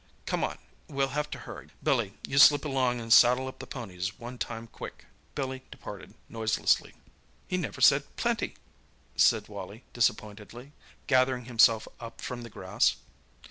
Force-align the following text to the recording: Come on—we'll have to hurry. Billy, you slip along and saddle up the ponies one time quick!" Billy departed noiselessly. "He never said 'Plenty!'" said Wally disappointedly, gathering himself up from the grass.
Come 0.25 0.43
on—we'll 0.43 1.09
have 1.09 1.29
to 1.29 1.37
hurry. 1.45 1.67
Billy, 1.83 2.15
you 2.27 2.39
slip 2.39 2.65
along 2.65 2.99
and 2.99 3.13
saddle 3.13 3.47
up 3.47 3.59
the 3.59 3.67
ponies 3.67 4.17
one 4.17 4.39
time 4.39 4.65
quick!" 4.65 5.05
Billy 5.35 5.61
departed 5.69 6.15
noiselessly. 6.27 6.95
"He 7.47 7.55
never 7.55 7.81
said 7.81 8.15
'Plenty!'" 8.15 8.55
said 9.15 9.47
Wally 9.47 9.83
disappointedly, 9.93 10.71
gathering 11.05 11.45
himself 11.45 11.87
up 11.99 12.19
from 12.19 12.41
the 12.41 12.49
grass. 12.49 12.95